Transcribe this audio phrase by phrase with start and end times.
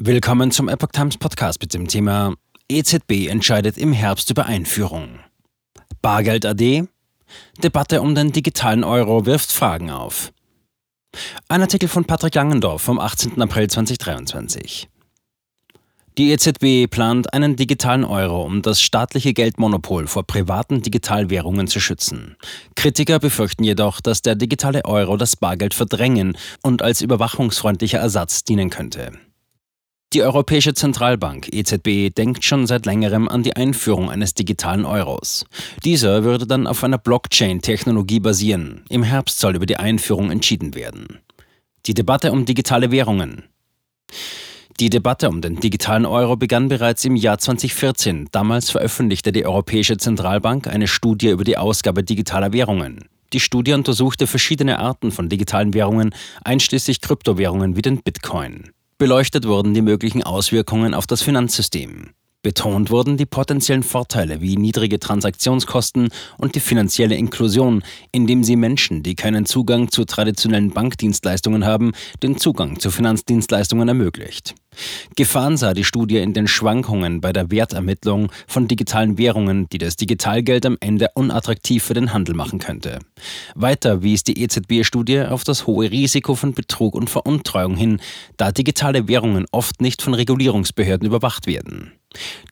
[0.00, 2.34] Willkommen zum Epoch Times Podcast mit dem Thema
[2.68, 5.18] EZB entscheidet im Herbst über Einführung.
[6.00, 6.84] Bargeld AD?
[7.64, 10.32] Debatte um den digitalen Euro wirft Fragen auf.
[11.48, 13.42] Ein Artikel von Patrick Langendorf vom 18.
[13.42, 14.88] April 2023.
[16.16, 22.36] Die EZB plant einen digitalen Euro, um das staatliche Geldmonopol vor privaten Digitalwährungen zu schützen.
[22.76, 28.70] Kritiker befürchten jedoch, dass der digitale Euro das Bargeld verdrängen und als überwachungsfreundlicher Ersatz dienen
[28.70, 29.10] könnte.
[30.14, 35.44] Die Europäische Zentralbank EZB denkt schon seit längerem an die Einführung eines digitalen Euros.
[35.84, 38.86] Dieser würde dann auf einer Blockchain-Technologie basieren.
[38.88, 41.18] Im Herbst soll über die Einführung entschieden werden.
[41.84, 43.44] Die Debatte um digitale Währungen.
[44.80, 48.28] Die Debatte um den digitalen Euro begann bereits im Jahr 2014.
[48.32, 53.10] Damals veröffentlichte die Europäische Zentralbank eine Studie über die Ausgabe digitaler Währungen.
[53.34, 56.14] Die Studie untersuchte verschiedene Arten von digitalen Währungen,
[56.44, 58.70] einschließlich Kryptowährungen wie den Bitcoin.
[58.98, 62.10] Beleuchtet wurden die möglichen Auswirkungen auf das Finanzsystem.
[62.42, 69.04] Betont wurden die potenziellen Vorteile wie niedrige Transaktionskosten und die finanzielle Inklusion, indem sie Menschen,
[69.04, 71.92] die keinen Zugang zu traditionellen Bankdienstleistungen haben,
[72.24, 74.56] den Zugang zu Finanzdienstleistungen ermöglicht.
[75.16, 79.96] Gefahren sah die Studie in den Schwankungen bei der Wertermittlung von digitalen Währungen, die das
[79.96, 82.98] Digitalgeld am Ende unattraktiv für den Handel machen könnte.
[83.54, 88.00] Weiter wies die EZB-Studie auf das hohe Risiko von Betrug und Veruntreuung hin,
[88.36, 91.92] da digitale Währungen oft nicht von Regulierungsbehörden überwacht werden.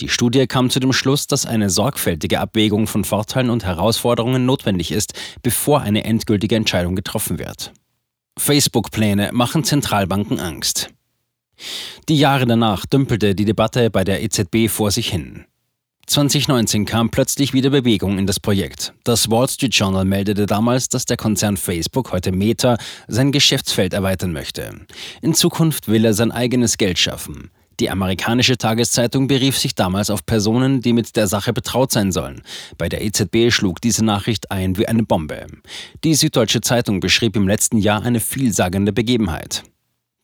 [0.00, 4.92] Die Studie kam zu dem Schluss, dass eine sorgfältige Abwägung von Vorteilen und Herausforderungen notwendig
[4.92, 7.72] ist, bevor eine endgültige Entscheidung getroffen wird.
[8.38, 10.91] Facebook-Pläne machen Zentralbanken Angst.
[12.08, 15.44] Die Jahre danach dümpelte die Debatte bei der EZB vor sich hin.
[16.06, 18.92] 2019 kam plötzlich wieder Bewegung in das Projekt.
[19.04, 24.32] Das Wall Street Journal meldete damals, dass der Konzern Facebook, heute Meta, sein Geschäftsfeld erweitern
[24.32, 24.74] möchte.
[25.22, 27.50] In Zukunft will er sein eigenes Geld schaffen.
[27.80, 32.42] Die amerikanische Tageszeitung berief sich damals auf Personen, die mit der Sache betraut sein sollen.
[32.76, 35.46] Bei der EZB schlug diese Nachricht ein wie eine Bombe.
[36.04, 39.62] Die Süddeutsche Zeitung beschrieb im letzten Jahr eine vielsagende Begebenheit.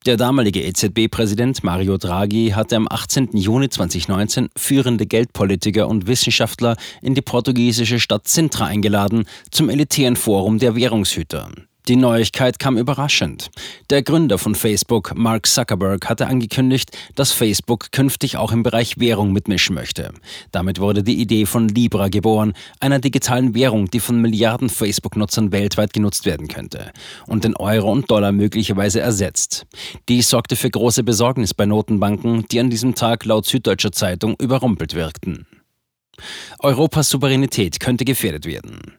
[0.08, 3.28] Der damalige EZB-Präsident Mario Draghi hatte am 18.
[3.34, 10.58] Juni 2019 führende Geldpolitiker und Wissenschaftler in die portugiesische Stadt Sintra eingeladen zum elitären Forum
[10.58, 11.50] der Währungshüter.
[11.88, 13.50] Die Neuigkeit kam überraschend.
[13.88, 19.32] Der Gründer von Facebook, Mark Zuckerberg, hatte angekündigt, dass Facebook künftig auch im Bereich Währung
[19.32, 20.12] mitmischen möchte.
[20.52, 25.94] Damit wurde die Idee von Libra geboren, einer digitalen Währung, die von Milliarden Facebook-Nutzern weltweit
[25.94, 26.92] genutzt werden könnte
[27.26, 29.66] und den Euro und Dollar möglicherweise ersetzt.
[30.10, 34.92] Dies sorgte für große Besorgnis bei Notenbanken, die an diesem Tag laut Süddeutscher Zeitung überrumpelt
[34.92, 35.46] wirkten.
[36.58, 38.98] Europas Souveränität könnte gefährdet werden.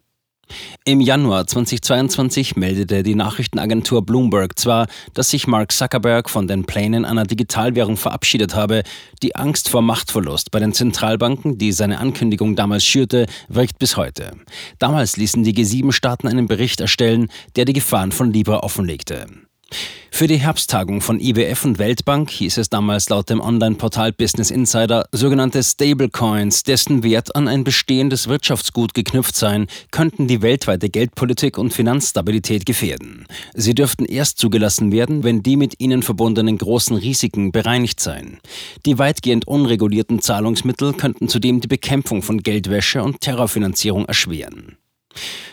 [0.85, 7.05] Im Januar 2022 meldete die Nachrichtenagentur Bloomberg zwar, dass sich Mark Zuckerberg von den Plänen
[7.05, 8.83] einer Digitalwährung verabschiedet habe,
[9.21, 14.31] die Angst vor Machtverlust bei den Zentralbanken, die seine Ankündigung damals schürte, wirkt bis heute.
[14.79, 19.27] Damals ließen die G7-Staaten einen Bericht erstellen, der die Gefahren von Libra offenlegte.
[20.19, 25.05] Für die Herbsttagung von IWF und Weltbank hieß es damals laut dem Online-Portal Business Insider,
[25.13, 31.73] sogenannte Stablecoins, dessen Wert an ein bestehendes Wirtschaftsgut geknüpft seien, könnten die weltweite Geldpolitik und
[31.73, 33.27] Finanzstabilität gefährden.
[33.53, 38.39] Sie dürften erst zugelassen werden, wenn die mit ihnen verbundenen großen Risiken bereinigt seien.
[38.85, 44.78] Die weitgehend unregulierten Zahlungsmittel könnten zudem die Bekämpfung von Geldwäsche und Terrorfinanzierung erschweren.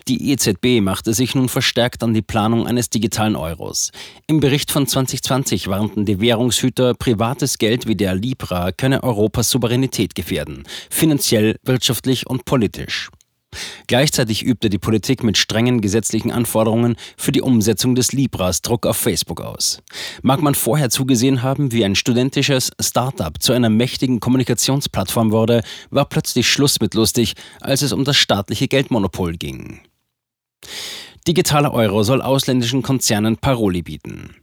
[0.09, 3.91] Die EZB machte sich nun verstärkt an die Planung eines digitalen Euros.
[4.27, 10.15] Im Bericht von 2020 warnten die Währungshüter, privates Geld wie der Libra könne Europas Souveränität
[10.15, 13.11] gefährden, finanziell, wirtschaftlich und politisch.
[13.87, 18.97] Gleichzeitig übte die Politik mit strengen gesetzlichen Anforderungen für die Umsetzung des Libras Druck auf
[18.97, 19.81] Facebook aus.
[20.23, 26.07] Mag man vorher zugesehen haben, wie ein studentisches Startup zu einer mächtigen Kommunikationsplattform wurde, war
[26.07, 29.81] plötzlich Schluss mit lustig, als es um das staatliche Geldmonopol ging.
[31.29, 34.37] Digitaler Euro soll ausländischen Konzernen Paroli bieten.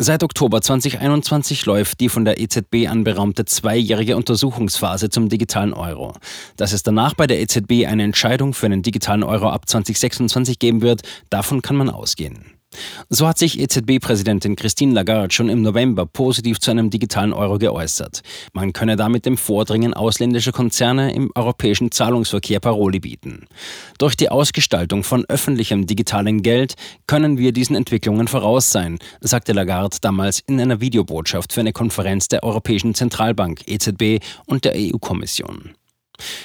[0.00, 6.12] Seit Oktober 2021 läuft die von der EZB anberaumte zweijährige Untersuchungsphase zum digitalen Euro.
[6.56, 10.82] Dass es danach bei der EZB eine Entscheidung für einen digitalen Euro ab 2026 geben
[10.82, 12.57] wird, davon kann man ausgehen.
[13.10, 18.22] So hat sich EZB-Präsidentin Christine Lagarde schon im November positiv zu einem digitalen Euro geäußert.
[18.52, 23.46] Man könne damit dem Vordringen ausländischer Konzerne im europäischen Zahlungsverkehr Paroli bieten.
[23.98, 26.74] Durch die Ausgestaltung von öffentlichem digitalen Geld
[27.06, 32.28] können wir diesen Entwicklungen voraus sein, sagte Lagarde damals in einer Videobotschaft für eine Konferenz
[32.28, 35.74] der Europäischen Zentralbank EZB und der EU-Kommission.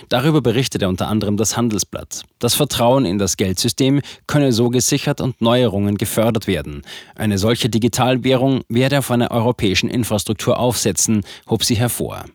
[0.09, 2.23] Darüber berichtete unter anderem das Handelsblatt.
[2.39, 6.83] Das Vertrauen in das Geldsystem könne so gesichert und Neuerungen gefördert werden.
[7.15, 12.25] Eine solche Digitalwährung werde auf einer europäischen Infrastruktur aufsetzen, hob sie hervor.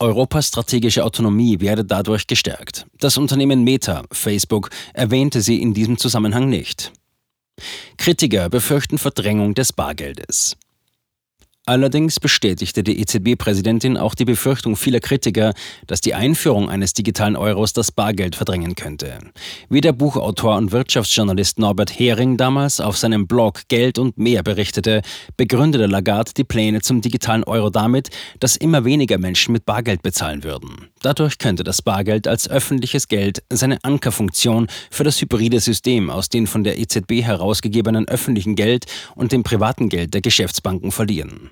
[0.00, 2.86] Europas strategische Autonomie werde dadurch gestärkt.
[3.00, 6.92] Das Unternehmen Meta, Facebook, erwähnte sie in diesem Zusammenhang nicht.
[7.96, 10.56] Kritiker befürchten Verdrängung des Bargeldes.
[11.68, 15.52] Allerdings bestätigte die EZB-Präsidentin auch die Befürchtung vieler Kritiker,
[15.86, 19.18] dass die Einführung eines digitalen Euros das Bargeld verdrängen könnte.
[19.68, 25.02] Wie der Buchautor und Wirtschaftsjournalist Norbert Hering damals auf seinem Blog Geld und mehr berichtete,
[25.36, 28.08] begründete Lagarde die Pläne zum digitalen Euro damit,
[28.40, 30.88] dass immer weniger Menschen mit Bargeld bezahlen würden.
[31.02, 36.46] Dadurch könnte das Bargeld als öffentliches Geld seine Ankerfunktion für das hybride System aus den
[36.46, 41.50] von der EZB herausgegebenen öffentlichen Geld und dem privaten Geld der Geschäftsbanken verlieren.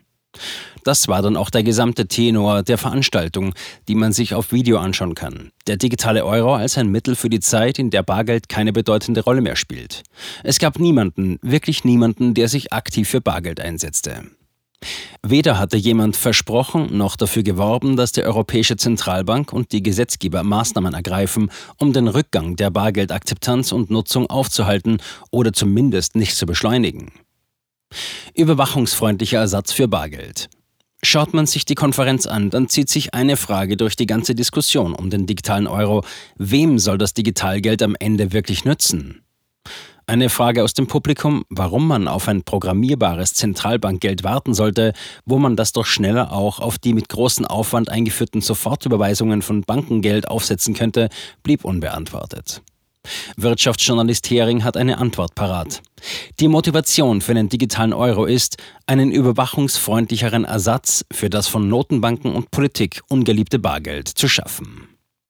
[0.85, 3.55] Das war dann auch der gesamte Tenor der Veranstaltung,
[3.89, 5.51] die man sich auf Video anschauen kann.
[5.67, 9.41] Der digitale Euro als ein Mittel für die Zeit, in der Bargeld keine bedeutende Rolle
[9.41, 10.05] mehr spielt.
[10.45, 14.23] Es gab niemanden, wirklich niemanden, der sich aktiv für Bargeld einsetzte.
[15.23, 20.95] Weder hatte jemand versprochen noch dafür geworben, dass die Europäische Zentralbank und die Gesetzgeber Maßnahmen
[20.95, 24.99] ergreifen, um den Rückgang der Bargeldakzeptanz und Nutzung aufzuhalten
[25.31, 27.11] oder zumindest nicht zu beschleunigen.
[28.37, 30.51] Überwachungsfreundlicher Ersatz für Bargeld.
[31.03, 34.95] Schaut man sich die Konferenz an, dann zieht sich eine Frage durch die ganze Diskussion
[34.95, 36.05] um den digitalen Euro.
[36.37, 39.23] Wem soll das Digitalgeld am Ende wirklich nützen?
[40.07, 44.93] Eine Frage aus dem Publikum, warum man auf ein programmierbares Zentralbankgeld warten sollte,
[45.25, 50.29] wo man das doch schneller auch auf die mit großem Aufwand eingeführten Sofortüberweisungen von Bankengeld
[50.29, 51.09] aufsetzen könnte,
[51.43, 52.63] blieb unbeantwortet.
[53.37, 55.83] Wirtschaftsjournalist Hering hat eine Antwort parat.
[56.39, 62.51] Die Motivation für den digitalen Euro ist, einen überwachungsfreundlicheren Ersatz für das von Notenbanken und
[62.51, 64.96] Politik ungeliebte Bargeld zu schaffen.